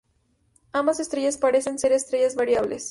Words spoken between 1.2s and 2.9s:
parecen ser estrellas variables.